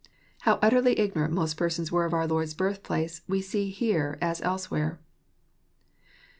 How 0.49 0.57
utterly 0.63 0.97
ignorant 0.99 1.31
most 1.31 1.57
persons 1.57 1.91
■were 1.91 2.07
of 2.07 2.13
our 2.15 2.25
Lord's 2.25 2.55
birthplace, 2.55 3.21
we 3.27 3.39
see 3.39 3.69
here, 3.69 4.17
as 4.19 4.41
elsewhere. 4.41 4.95
42. 4.95 5.03